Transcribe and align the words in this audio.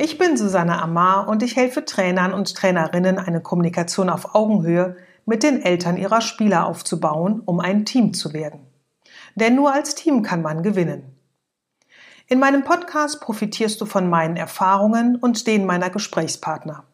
Ich 0.00 0.16
bin 0.16 0.36
Susanne 0.36 0.80
Amar 0.80 1.26
und 1.26 1.42
ich 1.42 1.56
helfe 1.56 1.84
Trainern 1.84 2.32
und 2.32 2.54
Trainerinnen, 2.54 3.18
eine 3.18 3.40
Kommunikation 3.40 4.08
auf 4.10 4.32
Augenhöhe 4.36 4.96
mit 5.26 5.42
den 5.42 5.60
Eltern 5.60 5.96
ihrer 5.96 6.20
Spieler 6.20 6.66
aufzubauen, 6.66 7.42
um 7.44 7.58
ein 7.58 7.84
Team 7.84 8.14
zu 8.14 8.32
werden. 8.32 8.60
Denn 9.34 9.56
nur 9.56 9.72
als 9.72 9.96
Team 9.96 10.22
kann 10.22 10.40
man 10.40 10.62
gewinnen. 10.62 11.16
In 12.28 12.38
meinem 12.38 12.62
Podcast 12.62 13.20
profitierst 13.20 13.80
du 13.80 13.86
von 13.86 14.08
meinen 14.08 14.36
Erfahrungen 14.36 15.16
und 15.16 15.48
denen 15.48 15.66
meiner 15.66 15.90
Gesprächspartner. 15.90 16.84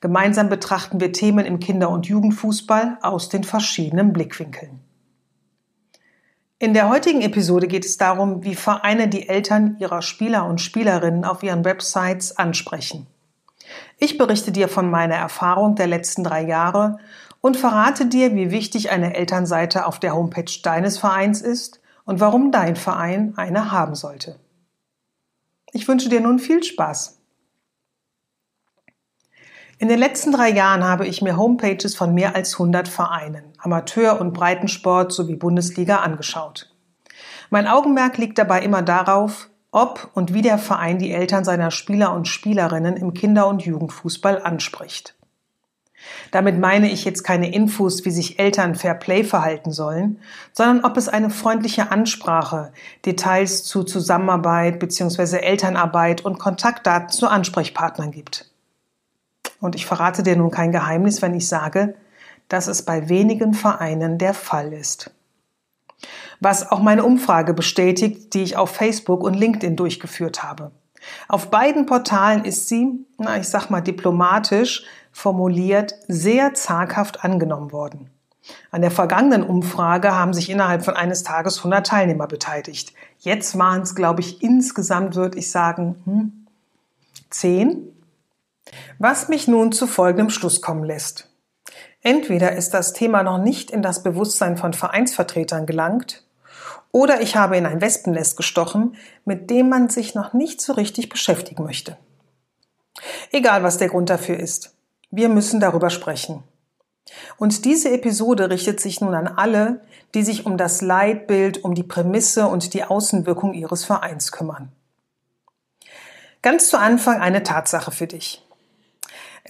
Gemeinsam 0.00 0.48
betrachten 0.48 0.98
wir 0.98 1.12
Themen 1.12 1.44
im 1.44 1.60
Kinder- 1.60 1.90
und 1.90 2.06
Jugendfußball 2.06 2.96
aus 3.02 3.28
den 3.28 3.44
verschiedenen 3.44 4.14
Blickwinkeln. 4.14 4.80
In 6.62 6.74
der 6.74 6.90
heutigen 6.90 7.22
Episode 7.22 7.68
geht 7.68 7.86
es 7.86 7.96
darum, 7.96 8.44
wie 8.44 8.54
Vereine 8.54 9.08
die 9.08 9.30
Eltern 9.30 9.76
ihrer 9.78 10.02
Spieler 10.02 10.44
und 10.44 10.60
Spielerinnen 10.60 11.24
auf 11.24 11.42
ihren 11.42 11.64
Websites 11.64 12.36
ansprechen. 12.36 13.06
Ich 13.96 14.18
berichte 14.18 14.52
dir 14.52 14.68
von 14.68 14.90
meiner 14.90 15.14
Erfahrung 15.14 15.74
der 15.74 15.86
letzten 15.86 16.22
drei 16.22 16.42
Jahre 16.44 16.98
und 17.40 17.56
verrate 17.56 18.04
dir, 18.04 18.34
wie 18.34 18.50
wichtig 18.50 18.90
eine 18.90 19.16
Elternseite 19.16 19.86
auf 19.86 20.00
der 20.00 20.14
Homepage 20.14 20.52
deines 20.62 20.98
Vereins 20.98 21.40
ist 21.40 21.80
und 22.04 22.20
warum 22.20 22.52
dein 22.52 22.76
Verein 22.76 23.32
eine 23.38 23.72
haben 23.72 23.94
sollte. 23.94 24.38
Ich 25.72 25.88
wünsche 25.88 26.10
dir 26.10 26.20
nun 26.20 26.38
viel 26.38 26.62
Spaß. 26.62 27.19
In 29.80 29.88
den 29.88 29.98
letzten 29.98 30.30
drei 30.30 30.50
Jahren 30.50 30.84
habe 30.84 31.06
ich 31.06 31.22
mir 31.22 31.38
Homepages 31.38 31.96
von 31.96 32.12
mehr 32.12 32.36
als 32.36 32.52
100 32.52 32.86
Vereinen, 32.86 33.44
Amateur- 33.56 34.20
und 34.20 34.34
Breitensport 34.34 35.10
sowie 35.10 35.36
Bundesliga 35.36 36.00
angeschaut. 36.00 36.70
Mein 37.48 37.66
Augenmerk 37.66 38.18
liegt 38.18 38.36
dabei 38.36 38.60
immer 38.60 38.82
darauf, 38.82 39.48
ob 39.70 40.10
und 40.12 40.34
wie 40.34 40.42
der 40.42 40.58
Verein 40.58 40.98
die 40.98 41.12
Eltern 41.12 41.44
seiner 41.44 41.70
Spieler 41.70 42.12
und 42.12 42.28
Spielerinnen 42.28 42.98
im 42.98 43.14
Kinder- 43.14 43.48
und 43.48 43.62
Jugendfußball 43.62 44.42
anspricht. 44.42 45.14
Damit 46.30 46.58
meine 46.58 46.90
ich 46.90 47.06
jetzt 47.06 47.22
keine 47.22 47.50
Infos, 47.50 48.04
wie 48.04 48.10
sich 48.10 48.38
Eltern 48.38 48.74
fair 48.74 48.92
play 48.92 49.24
verhalten 49.24 49.72
sollen, 49.72 50.20
sondern 50.52 50.84
ob 50.84 50.98
es 50.98 51.08
eine 51.08 51.30
freundliche 51.30 51.90
Ansprache, 51.90 52.74
Details 53.06 53.64
zu 53.64 53.84
Zusammenarbeit 53.84 54.78
bzw. 54.78 55.38
Elternarbeit 55.38 56.22
und 56.22 56.38
Kontaktdaten 56.38 57.08
zu 57.08 57.28
Ansprechpartnern 57.28 58.10
gibt. 58.10 58.49
Und 59.60 59.74
ich 59.74 59.86
verrate 59.86 60.22
dir 60.22 60.36
nun 60.36 60.50
kein 60.50 60.72
Geheimnis, 60.72 61.22
wenn 61.22 61.34
ich 61.34 61.48
sage, 61.48 61.94
dass 62.48 62.66
es 62.66 62.82
bei 62.82 63.08
wenigen 63.08 63.54
Vereinen 63.54 64.18
der 64.18 64.34
Fall 64.34 64.72
ist. 64.72 65.12
Was 66.40 66.70
auch 66.70 66.80
meine 66.80 67.04
Umfrage 67.04 67.54
bestätigt, 67.54 68.34
die 68.34 68.42
ich 68.42 68.56
auf 68.56 68.70
Facebook 68.70 69.22
und 69.22 69.34
LinkedIn 69.34 69.76
durchgeführt 69.76 70.42
habe. 70.42 70.72
Auf 71.28 71.50
beiden 71.50 71.86
Portalen 71.86 72.44
ist 72.44 72.68
sie, 72.68 73.06
na, 73.18 73.38
ich 73.38 73.48
sag 73.48 73.70
mal 73.70 73.80
diplomatisch 73.80 74.84
formuliert, 75.12 75.94
sehr 76.08 76.54
zaghaft 76.54 77.24
angenommen 77.24 77.72
worden. 77.72 78.10
An 78.70 78.80
der 78.80 78.90
vergangenen 78.90 79.42
Umfrage 79.42 80.14
haben 80.14 80.32
sich 80.32 80.50
innerhalb 80.50 80.84
von 80.84 80.94
eines 80.94 81.22
Tages 81.22 81.58
100 81.58 81.86
Teilnehmer 81.86 82.26
beteiligt. 82.26 82.94
Jetzt 83.18 83.58
waren 83.58 83.82
es, 83.82 83.94
glaube 83.94 84.20
ich, 84.20 84.42
insgesamt, 84.42 85.14
würde 85.14 85.38
ich 85.38 85.50
sagen, 85.50 85.96
hm, 86.04 86.46
10. 87.30 87.99
Was 88.98 89.28
mich 89.28 89.48
nun 89.48 89.72
zu 89.72 89.86
folgendem 89.86 90.30
Schluss 90.30 90.60
kommen 90.60 90.84
lässt. 90.84 91.28
Entweder 92.02 92.52
ist 92.52 92.72
das 92.72 92.92
Thema 92.92 93.22
noch 93.22 93.38
nicht 93.38 93.70
in 93.70 93.82
das 93.82 94.02
Bewusstsein 94.02 94.56
von 94.56 94.72
Vereinsvertretern 94.72 95.66
gelangt, 95.66 96.24
oder 96.92 97.20
ich 97.20 97.36
habe 97.36 97.56
in 97.56 97.66
ein 97.66 97.80
Wespennest 97.80 98.36
gestochen, 98.36 98.96
mit 99.24 99.50
dem 99.50 99.68
man 99.68 99.88
sich 99.88 100.14
noch 100.14 100.32
nicht 100.32 100.60
so 100.60 100.72
richtig 100.72 101.08
beschäftigen 101.08 101.62
möchte. 101.62 101.96
Egal, 103.30 103.62
was 103.62 103.78
der 103.78 103.88
Grund 103.88 104.10
dafür 104.10 104.38
ist. 104.38 104.74
Wir 105.10 105.28
müssen 105.28 105.60
darüber 105.60 105.90
sprechen. 105.90 106.42
Und 107.36 107.64
diese 107.64 107.90
Episode 107.90 108.50
richtet 108.50 108.80
sich 108.80 109.00
nun 109.00 109.14
an 109.14 109.28
alle, 109.28 109.82
die 110.14 110.22
sich 110.22 110.46
um 110.46 110.56
das 110.56 110.80
Leitbild, 110.80 111.64
um 111.64 111.74
die 111.74 111.82
Prämisse 111.82 112.46
und 112.46 112.74
die 112.74 112.84
Außenwirkung 112.84 113.54
ihres 113.54 113.84
Vereins 113.84 114.32
kümmern. 114.32 114.72
Ganz 116.42 116.68
zu 116.68 116.78
Anfang 116.78 117.20
eine 117.20 117.42
Tatsache 117.42 117.90
für 117.90 118.06
dich. 118.06 118.46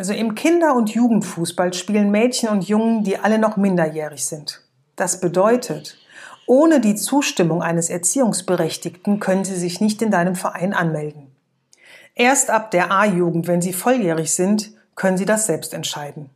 Also 0.00 0.14
im 0.14 0.34
Kinder- 0.34 0.76
und 0.76 0.94
Jugendfußball 0.94 1.74
spielen 1.74 2.10
Mädchen 2.10 2.48
und 2.48 2.66
Jungen, 2.66 3.04
die 3.04 3.18
alle 3.18 3.38
noch 3.38 3.58
minderjährig 3.58 4.24
sind. 4.24 4.62
Das 4.96 5.20
bedeutet, 5.20 5.98
ohne 6.46 6.80
die 6.80 6.94
Zustimmung 6.94 7.62
eines 7.62 7.90
Erziehungsberechtigten 7.90 9.20
können 9.20 9.44
sie 9.44 9.56
sich 9.56 9.82
nicht 9.82 10.00
in 10.00 10.10
deinem 10.10 10.36
Verein 10.36 10.72
anmelden. 10.72 11.30
Erst 12.14 12.48
ab 12.48 12.70
der 12.70 12.90
A-Jugend, 12.90 13.46
wenn 13.46 13.60
sie 13.60 13.74
volljährig 13.74 14.32
sind, 14.32 14.72
können 14.94 15.18
sie 15.18 15.26
das 15.26 15.44
selbst 15.44 15.74
entscheiden. 15.74 16.30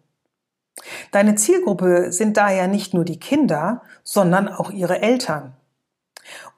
Deine 1.10 1.34
Zielgruppe 1.34 2.12
sind 2.12 2.36
daher 2.36 2.68
nicht 2.68 2.92
nur 2.92 3.06
die 3.06 3.18
Kinder, 3.18 3.80
sondern 4.02 4.48
auch 4.48 4.72
ihre 4.72 5.00
Eltern. 5.00 5.54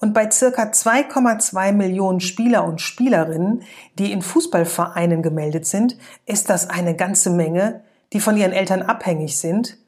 Und 0.01 0.15
bei 0.15 0.31
circa 0.31 0.65
2,2 0.65 1.73
Millionen 1.73 2.21
Spieler 2.21 2.65
und 2.65 2.81
Spielerinnen, 2.81 3.63
die 3.99 4.13
in 4.13 4.23
Fußballvereinen 4.23 5.23
gemeldet 5.23 5.67
sind, 5.67 5.97
ist 6.25 6.51
das 6.51 6.71
eine 6.71 6.95
ganze 6.95 7.31
Menge, 7.31 7.83
die 8.13 8.21
von 8.21 8.37
ihren 8.37 8.53
Eltern 8.53 8.83
abhängig 8.83 9.39
sind 9.39 9.79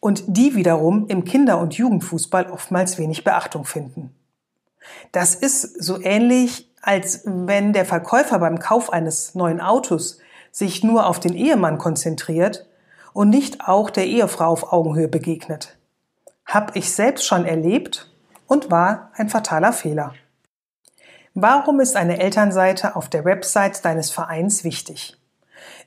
und 0.00 0.24
die 0.26 0.54
wiederum 0.54 1.06
im 1.08 1.24
Kinder- 1.24 1.58
und 1.58 1.74
Jugendfußball 1.74 2.50
oftmals 2.50 2.98
wenig 2.98 3.24
Beachtung 3.24 3.64
finden. 3.64 4.14
Das 5.12 5.34
ist 5.34 5.82
so 5.82 6.00
ähnlich, 6.00 6.70
als 6.82 7.22
wenn 7.24 7.72
der 7.72 7.84
Verkäufer 7.84 8.38
beim 8.40 8.58
Kauf 8.58 8.92
eines 8.92 9.34
neuen 9.34 9.60
Autos 9.60 10.18
sich 10.50 10.82
nur 10.82 11.06
auf 11.06 11.20
den 11.20 11.34
Ehemann 11.34 11.78
konzentriert 11.78 12.66
und 13.12 13.30
nicht 13.30 13.66
auch 13.66 13.90
der 13.90 14.06
Ehefrau 14.06 14.46
auf 14.46 14.72
Augenhöhe 14.72 15.08
begegnet. 15.08 15.78
Hab 16.44 16.76
ich 16.76 16.90
selbst 16.92 17.24
schon 17.24 17.44
erlebt 17.44 18.11
und 18.52 18.70
war 18.70 19.10
ein 19.14 19.30
fataler 19.30 19.72
Fehler. 19.72 20.12
Warum 21.32 21.80
ist 21.80 21.96
eine 21.96 22.20
Elternseite 22.20 22.96
auf 22.96 23.08
der 23.08 23.24
Website 23.24 23.82
deines 23.82 24.10
Vereins 24.10 24.62
wichtig? 24.62 25.16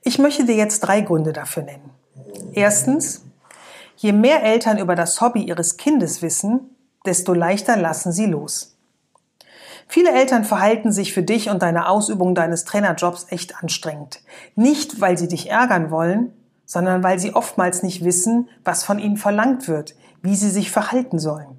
Ich 0.01 0.17
möchte 0.17 0.45
dir 0.45 0.55
jetzt 0.55 0.79
drei 0.79 1.01
Gründe 1.01 1.31
dafür 1.31 1.61
nennen. 1.61 1.91
Erstens, 2.53 3.23
je 3.97 4.13
mehr 4.13 4.41
Eltern 4.41 4.79
über 4.79 4.95
das 4.95 5.21
Hobby 5.21 5.43
ihres 5.43 5.77
Kindes 5.77 6.23
wissen, 6.23 6.75
desto 7.05 7.35
leichter 7.35 7.77
lassen 7.77 8.11
sie 8.11 8.25
los. 8.25 8.75
Viele 9.87 10.09
Eltern 10.09 10.43
verhalten 10.43 10.91
sich 10.91 11.13
für 11.13 11.21
dich 11.21 11.51
und 11.51 11.61
deine 11.61 11.87
Ausübung 11.87 12.33
deines 12.33 12.65
Trainerjobs 12.65 13.27
echt 13.29 13.61
anstrengend. 13.61 14.23
Nicht, 14.55 14.99
weil 14.99 15.19
sie 15.19 15.27
dich 15.27 15.51
ärgern 15.51 15.91
wollen, 15.91 16.33
sondern 16.65 17.03
weil 17.03 17.19
sie 17.19 17.35
oftmals 17.35 17.83
nicht 17.83 18.03
wissen, 18.03 18.49
was 18.63 18.83
von 18.83 18.97
ihnen 18.97 19.17
verlangt 19.17 19.67
wird, 19.67 19.93
wie 20.23 20.35
sie 20.35 20.49
sich 20.49 20.71
verhalten 20.71 21.19
sollen. 21.19 21.54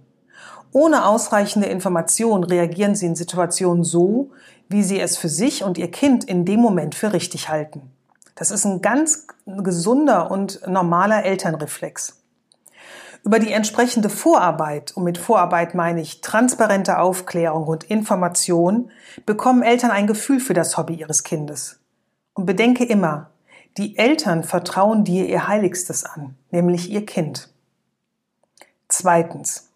Ohne 0.76 1.06
ausreichende 1.06 1.68
Information 1.68 2.44
reagieren 2.44 2.94
sie 2.94 3.06
in 3.06 3.16
Situationen 3.16 3.82
so, 3.82 4.32
wie 4.68 4.82
sie 4.82 5.00
es 5.00 5.16
für 5.16 5.30
sich 5.30 5.64
und 5.64 5.78
ihr 5.78 5.90
Kind 5.90 6.22
in 6.24 6.44
dem 6.44 6.60
Moment 6.60 6.94
für 6.94 7.14
richtig 7.14 7.48
halten. 7.48 7.90
Das 8.34 8.50
ist 8.50 8.66
ein 8.66 8.82
ganz 8.82 9.26
gesunder 9.46 10.30
und 10.30 10.60
normaler 10.68 11.24
Elternreflex. 11.24 12.20
Über 13.24 13.38
die 13.38 13.52
entsprechende 13.52 14.10
Vorarbeit, 14.10 14.94
und 14.94 15.04
mit 15.04 15.16
Vorarbeit 15.16 15.74
meine 15.74 16.02
ich 16.02 16.20
transparente 16.20 16.98
Aufklärung 16.98 17.66
und 17.66 17.84
Information, 17.84 18.90
bekommen 19.24 19.62
Eltern 19.62 19.90
ein 19.90 20.06
Gefühl 20.06 20.40
für 20.40 20.52
das 20.52 20.76
Hobby 20.76 20.96
ihres 20.96 21.22
Kindes. 21.22 21.80
Und 22.34 22.44
bedenke 22.44 22.84
immer, 22.84 23.30
die 23.78 23.96
Eltern 23.96 24.44
vertrauen 24.44 25.04
dir 25.04 25.24
ihr 25.26 25.48
Heiligstes 25.48 26.04
an, 26.04 26.36
nämlich 26.50 26.90
ihr 26.90 27.06
Kind. 27.06 27.48
Zweitens. 28.88 29.70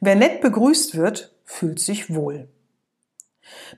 Wer 0.00 0.16
nett 0.16 0.40
begrüßt 0.40 0.96
wird, 0.96 1.32
fühlt 1.44 1.80
sich 1.80 2.14
wohl. 2.14 2.48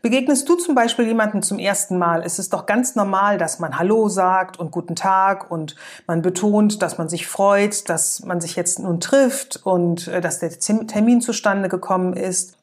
Begegnest 0.02 0.48
du 0.48 0.56
zum 0.56 0.74
Beispiel 0.74 1.06
jemanden 1.06 1.42
zum 1.42 1.58
ersten 1.58 1.98
Mal, 1.98 2.22
ist 2.22 2.38
es 2.38 2.50
doch 2.50 2.66
ganz 2.66 2.94
normal, 2.96 3.38
dass 3.38 3.58
man 3.58 3.78
Hallo 3.78 4.08
sagt 4.08 4.58
und 4.58 4.70
Guten 4.70 4.94
Tag 4.94 5.50
und 5.50 5.76
man 6.06 6.22
betont, 6.22 6.82
dass 6.82 6.98
man 6.98 7.08
sich 7.08 7.26
freut, 7.26 7.88
dass 7.88 8.22
man 8.24 8.40
sich 8.40 8.56
jetzt 8.56 8.78
nun 8.78 9.00
trifft 9.00 9.60
und 9.64 10.08
äh, 10.08 10.20
dass 10.20 10.38
der 10.38 10.50
Termin 10.50 11.20
zustande 11.20 11.68
gekommen 11.68 12.14
ist. 12.14 12.56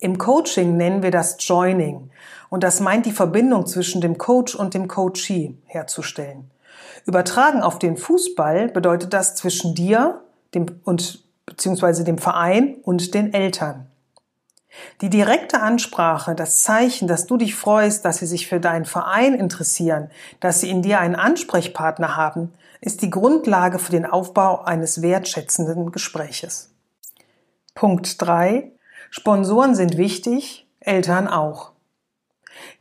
Im 0.00 0.18
Coaching 0.18 0.76
nennen 0.76 1.02
wir 1.02 1.10
das 1.10 1.36
Joining 1.40 2.10
und 2.50 2.62
das 2.62 2.80
meint 2.80 3.06
die 3.06 3.12
Verbindung 3.12 3.66
zwischen 3.66 4.00
dem 4.00 4.18
Coach 4.18 4.54
und 4.54 4.74
dem 4.74 4.88
Coachee 4.88 5.56
herzustellen. 5.64 6.50
Übertragen 7.06 7.62
auf 7.62 7.78
den 7.78 7.96
Fußball 7.96 8.68
bedeutet 8.68 9.12
das 9.12 9.34
zwischen 9.34 9.74
dir 9.74 10.22
und 10.84 11.23
beziehungsweise 11.46 12.04
dem 12.04 12.18
Verein 12.18 12.76
und 12.82 13.14
den 13.14 13.32
Eltern. 13.32 13.86
Die 15.00 15.10
direkte 15.10 15.60
Ansprache, 15.60 16.34
das 16.34 16.62
Zeichen, 16.62 17.06
dass 17.06 17.26
du 17.26 17.36
dich 17.36 17.54
freust, 17.54 18.04
dass 18.04 18.18
sie 18.18 18.26
sich 18.26 18.48
für 18.48 18.60
deinen 18.60 18.84
Verein 18.84 19.34
interessieren, 19.34 20.10
dass 20.40 20.60
sie 20.60 20.70
in 20.70 20.82
dir 20.82 20.98
einen 20.98 21.14
Ansprechpartner 21.14 22.16
haben, 22.16 22.52
ist 22.80 23.02
die 23.02 23.10
Grundlage 23.10 23.78
für 23.78 23.92
den 23.92 24.04
Aufbau 24.04 24.62
eines 24.62 25.00
wertschätzenden 25.00 25.92
Gespräches. 25.92 26.70
Punkt 27.74 28.20
3. 28.20 28.72
Sponsoren 29.10 29.74
sind 29.74 29.96
wichtig, 29.96 30.66
Eltern 30.80 31.28
auch. 31.28 31.70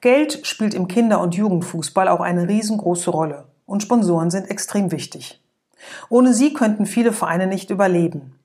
Geld 0.02 0.46
spielt 0.46 0.74
im 0.74 0.88
Kinder- 0.88 1.22
und 1.22 1.36
Jugendfußball 1.36 2.08
auch 2.08 2.22
eine 2.22 2.48
riesengroße 2.48 3.10
Rolle 3.10 3.46
und 3.66 3.82
Sponsoren 3.82 4.30
sind 4.30 4.50
extrem 4.50 4.92
wichtig. 4.92 5.42
Ohne 6.10 6.34
sie 6.34 6.54
könnten 6.54 6.86
viele 6.86 7.14
Vereine 7.14 7.48
nicht 7.48 7.70
überleben. 7.70 8.36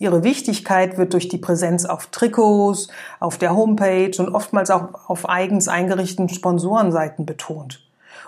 Ihre 0.00 0.22
Wichtigkeit 0.22 0.96
wird 0.96 1.12
durch 1.12 1.28
die 1.28 1.38
Präsenz 1.38 1.84
auf 1.84 2.06
Trikots, 2.06 2.88
auf 3.18 3.36
der 3.36 3.56
Homepage 3.56 4.12
und 4.18 4.32
oftmals 4.32 4.70
auch 4.70 5.08
auf 5.08 5.28
eigens 5.28 5.66
eingerichteten 5.66 6.28
Sponsorenseiten 6.28 7.26
betont. 7.26 7.84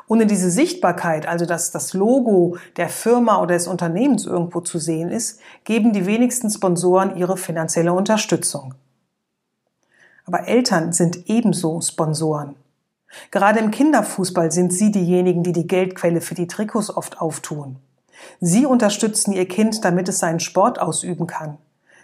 Ohne 0.09 0.27
diese 0.27 0.51
Sichtbarkeit, 0.51 1.29
also 1.29 1.47
dass 1.47 1.71
das 1.71 1.95
Logo 1.95 2.57
der 2.77 2.89
Firma 2.89 3.41
oder 3.41 3.55
des 3.55 3.69
Unternehmens 3.69 4.27
irgendwo 4.27 4.61
zu 4.61 4.81
sehen 4.81 5.09
ist, 5.11 5.41
geben 5.63 5.93
die 5.93 6.07
wenigsten 6.07 6.51
Sponsoren 6.51 7.17
ihre 7.17 7.37
finanzielle 7.37 7.93
Unterstützung. 7.93 8.75
Aber 10.27 10.49
Eltern 10.49 10.93
sind 10.93 11.29
ebenso 11.29 11.81
Sponsoren. 11.81 12.57
Gerade 13.31 13.61
im 13.61 13.71
Kinderfußball 13.71 14.51
sind 14.51 14.73
sie 14.73 14.91
diejenigen, 14.91 15.45
die 15.45 15.53
die 15.53 15.69
Geldquelle 15.69 16.21
für 16.21 16.35
die 16.35 16.49
Trikots 16.49 16.91
oft 16.91 17.21
auftun. 17.21 17.77
Sie 18.41 18.67
unterstützen 18.67 19.33
ihr 19.33 19.47
Kind, 19.47 19.85
damit 19.85 20.09
es 20.09 20.19
seinen 20.19 20.41
Sport 20.41 20.81
ausüben 20.81 21.27
kann. 21.27 21.59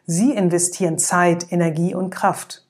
Sie 0.06 0.32
investieren 0.32 0.98
Zeit, 0.98 1.50
Energie 1.50 1.94
und 1.94 2.10
Kraft. 2.10 2.64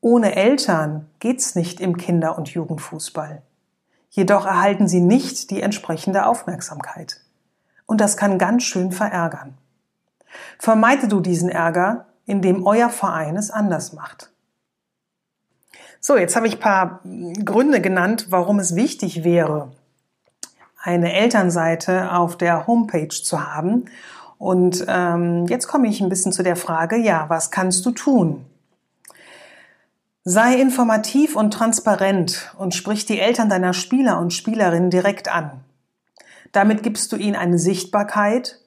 Ohne 0.00 0.36
Eltern 0.36 1.08
geht's 1.18 1.54
nicht 1.54 1.80
im 1.80 1.96
Kinder- 1.96 2.36
und 2.36 2.50
Jugendfußball. 2.50 3.42
Jedoch 4.10 4.46
erhalten 4.46 4.86
sie 4.86 5.00
nicht 5.00 5.50
die 5.50 5.62
entsprechende 5.62 6.26
Aufmerksamkeit. 6.26 7.20
Und 7.86 8.00
das 8.00 8.16
kann 8.16 8.38
ganz 8.38 8.62
schön 8.62 8.92
verärgern. 8.92 9.56
Vermeide 10.58 11.08
du 11.08 11.20
diesen 11.20 11.48
Ärger, 11.48 12.06
indem 12.26 12.66
euer 12.66 12.90
Verein 12.90 13.36
es 13.36 13.50
anders 13.50 13.92
macht. 13.92 14.30
So, 16.00 16.16
jetzt 16.16 16.36
habe 16.36 16.46
ich 16.46 16.56
ein 16.56 16.60
paar 16.60 17.00
Gründe 17.44 17.80
genannt, 17.80 18.26
warum 18.28 18.58
es 18.58 18.76
wichtig 18.76 19.24
wäre, 19.24 19.72
eine 20.84 21.14
Elternseite 21.14 22.12
auf 22.12 22.36
der 22.36 22.66
Homepage 22.66 23.08
zu 23.08 23.46
haben. 23.46 23.86
Und 24.36 24.84
ähm, 24.86 25.46
jetzt 25.46 25.66
komme 25.66 25.88
ich 25.88 26.02
ein 26.02 26.10
bisschen 26.10 26.32
zu 26.32 26.42
der 26.42 26.56
Frage, 26.56 26.96
ja, 26.96 27.24
was 27.28 27.50
kannst 27.50 27.86
du 27.86 27.90
tun? 27.90 28.44
Sei 30.24 30.60
informativ 30.60 31.36
und 31.36 31.52
transparent 31.52 32.54
und 32.58 32.74
sprich 32.74 33.06
die 33.06 33.18
Eltern 33.18 33.48
deiner 33.48 33.72
Spieler 33.72 34.18
und 34.18 34.34
Spielerinnen 34.34 34.90
direkt 34.90 35.32
an. 35.34 35.62
Damit 36.52 36.82
gibst 36.82 37.12
du 37.12 37.16
ihnen 37.16 37.36
eine 37.36 37.58
Sichtbarkeit 37.58 38.60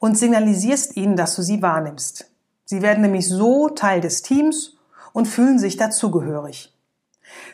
und 0.00 0.18
signalisierst 0.18 0.96
ihnen, 0.96 1.14
dass 1.14 1.36
du 1.36 1.42
sie 1.42 1.62
wahrnimmst. 1.62 2.30
Sie 2.64 2.82
werden 2.82 3.02
nämlich 3.02 3.28
so 3.28 3.68
Teil 3.68 4.00
des 4.00 4.22
Teams 4.22 4.76
und 5.12 5.26
fühlen 5.26 5.58
sich 5.60 5.76
dazugehörig. 5.76 6.74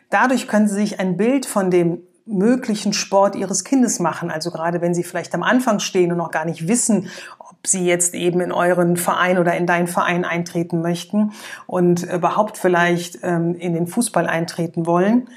Dadurch 0.08 0.48
können 0.48 0.68
sie 0.68 0.74
sich 0.74 1.00
ein 1.00 1.16
Bild 1.18 1.44
von 1.44 1.70
dem 1.70 2.02
möglichen 2.26 2.92
Sport 2.92 3.36
ihres 3.36 3.64
Kindes 3.64 4.00
machen. 4.00 4.30
Also 4.30 4.50
gerade 4.50 4.80
wenn 4.80 4.94
sie 4.94 5.04
vielleicht 5.04 5.34
am 5.34 5.42
Anfang 5.42 5.78
stehen 5.78 6.10
und 6.10 6.18
noch 6.18 6.32
gar 6.32 6.44
nicht 6.44 6.66
wissen, 6.68 7.08
ob 7.38 7.66
sie 7.66 7.86
jetzt 7.86 8.14
eben 8.14 8.40
in 8.40 8.52
euren 8.52 8.96
Verein 8.96 9.38
oder 9.38 9.56
in 9.56 9.66
deinen 9.66 9.86
Verein 9.86 10.24
eintreten 10.24 10.82
möchten 10.82 11.32
und 11.66 12.02
überhaupt 12.02 12.58
vielleicht 12.58 13.20
ähm, 13.22 13.54
in 13.54 13.74
den 13.74 13.86
Fußball 13.86 14.26
eintreten 14.26 14.86
wollen, 14.86 15.28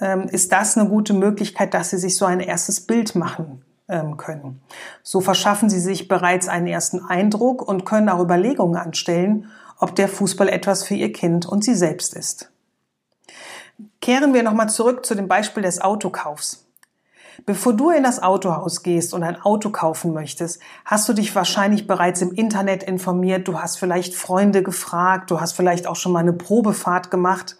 ähm, 0.00 0.22
ist 0.22 0.52
das 0.52 0.76
eine 0.78 0.88
gute 0.88 1.12
Möglichkeit, 1.12 1.74
dass 1.74 1.90
sie 1.90 1.98
sich 1.98 2.16
so 2.16 2.24
ein 2.24 2.40
erstes 2.40 2.80
Bild 2.80 3.14
machen 3.14 3.62
ähm, 3.88 4.16
können. 4.16 4.60
So 5.02 5.20
verschaffen 5.20 5.68
sie 5.68 5.80
sich 5.80 6.08
bereits 6.08 6.48
einen 6.48 6.66
ersten 6.66 7.04
Eindruck 7.04 7.66
und 7.66 7.84
können 7.84 8.08
auch 8.08 8.20
Überlegungen 8.20 8.76
anstellen, 8.76 9.50
ob 9.78 9.94
der 9.94 10.08
Fußball 10.08 10.48
etwas 10.48 10.84
für 10.84 10.94
ihr 10.94 11.12
Kind 11.12 11.46
und 11.46 11.62
sie 11.62 11.74
selbst 11.74 12.14
ist. 12.14 12.50
Kehren 14.00 14.34
wir 14.34 14.42
nochmal 14.42 14.68
zurück 14.68 15.06
zu 15.06 15.14
dem 15.14 15.28
Beispiel 15.28 15.62
des 15.62 15.80
Autokaufs. 15.80 16.64
Bevor 17.46 17.72
du 17.72 17.90
in 17.90 18.02
das 18.02 18.22
Autohaus 18.22 18.82
gehst 18.82 19.14
und 19.14 19.22
ein 19.22 19.40
Auto 19.40 19.70
kaufen 19.70 20.12
möchtest, 20.12 20.60
hast 20.84 21.08
du 21.08 21.12
dich 21.12 21.34
wahrscheinlich 21.34 21.86
bereits 21.86 22.20
im 22.20 22.32
Internet 22.32 22.82
informiert, 22.82 23.46
du 23.46 23.60
hast 23.60 23.78
vielleicht 23.78 24.14
Freunde 24.14 24.62
gefragt, 24.62 25.30
du 25.30 25.40
hast 25.40 25.52
vielleicht 25.52 25.86
auch 25.86 25.96
schon 25.96 26.12
mal 26.12 26.20
eine 26.20 26.32
Probefahrt 26.32 27.10
gemacht. 27.10 27.56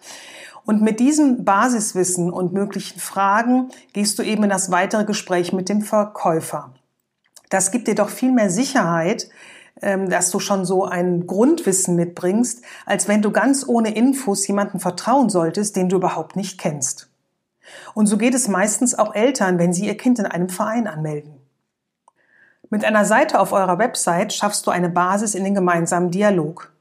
Und 0.65 0.81
mit 0.81 0.99
diesem 0.99 1.45
Basiswissen 1.45 2.31
und 2.31 2.53
möglichen 2.53 2.99
Fragen 2.99 3.69
gehst 3.93 4.19
du 4.19 4.23
eben 4.23 4.43
in 4.43 4.49
das 4.49 4.69
weitere 4.69 5.05
Gespräch 5.05 5.53
mit 5.53 5.69
dem 5.69 5.81
Verkäufer. 5.81 6.73
Das 7.49 7.71
gibt 7.71 7.87
dir 7.87 7.95
doch 7.95 8.09
viel 8.09 8.31
mehr 8.31 8.49
Sicherheit, 8.49 9.29
dass 9.81 10.31
du 10.31 10.39
schon 10.39 10.65
so 10.65 10.85
ein 10.85 11.25
Grundwissen 11.25 11.95
mitbringst, 11.95 12.63
als 12.85 13.07
wenn 13.07 13.21
du 13.21 13.31
ganz 13.31 13.67
ohne 13.67 13.95
Infos 13.95 14.47
jemanden 14.47 14.79
vertrauen 14.79 15.29
solltest, 15.29 15.75
den 15.75 15.89
du 15.89 15.97
überhaupt 15.97 16.35
nicht 16.35 16.59
kennst. 16.59 17.09
Und 17.93 18.07
so 18.07 18.17
geht 18.17 18.33
es 18.33 18.47
meistens 18.47 18.97
auch 18.97 19.15
Eltern, 19.15 19.59
wenn 19.59 19.73
sie 19.73 19.85
ihr 19.85 19.97
Kind 19.97 20.19
in 20.19 20.25
einem 20.25 20.49
Verein 20.49 20.87
anmelden. 20.87 21.35
Mit 22.69 22.85
einer 22.85 23.05
Seite 23.05 23.39
auf 23.39 23.51
eurer 23.51 23.79
Website 23.79 24.33
schaffst 24.33 24.67
du 24.67 24.71
eine 24.71 24.89
Basis 24.89 25.33
in 25.33 25.43
den 25.43 25.55
gemeinsamen 25.55 26.11
Dialog. 26.11 26.71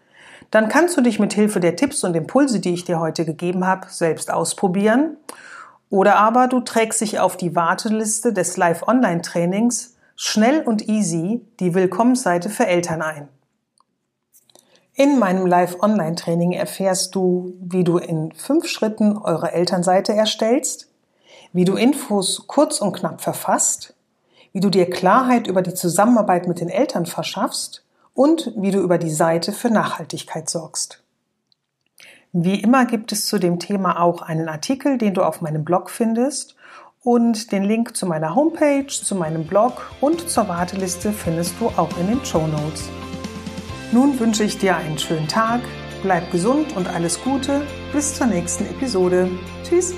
dann 0.51 0.69
kannst 0.69 0.99
du 0.99 1.01
dich 1.01 1.19
mit 1.19 1.33
Hilfe 1.33 1.61
der 1.61 1.77
Tipps 1.77 2.05
und 2.05 2.15
Impulse, 2.15 2.61
die 2.61 2.75
ich 2.75 2.85
dir 2.85 3.01
heute 3.01 3.25
gegeben 3.25 3.67
habe, 3.67 3.87
selbst 3.89 4.31
ausprobieren. 4.31 5.17
Oder 5.89 6.17
aber 6.17 6.47
du 6.47 6.61
trägst 6.61 7.01
dich 7.01 7.21
auf 7.21 7.39
die 7.39 7.57
Warteliste 7.57 8.35
des 8.35 8.59
Live-Online-Trainings 8.59 9.97
schnell 10.17 10.63
und 10.63 10.89
easy 10.89 11.45
die 11.61 11.75
Willkommensseite 11.75 12.51
für 12.51 12.67
Eltern 12.67 13.03
ein. 13.03 13.29
In 14.95 15.19
meinem 15.19 15.47
Live-Online-Training 15.47 16.53
erfährst 16.53 17.15
du, 17.15 17.55
wie 17.61 17.83
du 17.83 17.97
in 17.97 18.33
fünf 18.33 18.69
Schritten 18.69 19.17
eure 19.17 19.53
Elternseite 19.53 20.13
erstellst, 20.13 20.91
wie 21.53 21.65
du 21.65 21.77
Infos 21.77 22.47
kurz 22.47 22.81
und 22.81 22.93
knapp 22.93 23.23
verfasst, 23.23 23.95
wie 24.53 24.61
du 24.61 24.69
dir 24.69 24.89
Klarheit 24.91 25.47
über 25.47 25.63
die 25.63 25.75
Zusammenarbeit 25.75 26.47
mit 26.47 26.61
den 26.61 26.69
Eltern 26.69 27.07
verschaffst 27.07 27.85
und 28.15 28.53
wie 28.57 28.71
du 28.71 28.81
über 28.81 28.99
die 28.99 29.11
Seite 29.11 29.53
für 29.53 29.71
Nachhaltigkeit 29.71 30.51
sorgst. 30.51 31.03
Wie 32.33 32.61
immer 32.61 32.87
gibt 32.87 33.13
es 33.13 33.27
zu 33.27 33.39
dem 33.39 33.59
Thema 33.59 34.01
auch 34.01 34.23
einen 34.23 34.49
Artikel, 34.49 34.99
den 34.99 35.15
du 35.15 35.23
auf 35.23 35.41
meinem 35.41 35.65
Blog 35.65 35.91
findest 35.91 36.57
und 37.05 37.53
den 37.53 37.65
Link 37.65 37.97
zu 37.97 38.07
meiner 38.07 38.35
Homepage, 38.35 38.87
zu 38.87 39.15
meinem 39.15 39.45
Blog 39.45 39.91
und 40.01 40.29
zur 40.29 40.49
Warteliste 40.49 41.13
findest 41.13 41.55
du 41.61 41.67
auch 41.77 41.97
in 41.99 42.07
den 42.07 42.25
Show 42.25 42.47
Notes. 42.47 42.89
Nun 43.93 44.19
wünsche 44.19 44.45
ich 44.45 44.59
dir 44.59 44.77
einen 44.77 44.99
schönen 44.99 45.29
Tag, 45.29 45.61
bleib 46.03 46.31
gesund 46.31 46.77
und 46.77 46.89
alles 46.89 47.23
Gute. 47.23 47.63
Bis 47.93 48.15
zur 48.15 48.27
nächsten 48.27 48.65
Episode. 48.67 49.29
Tschüss. 49.65 49.95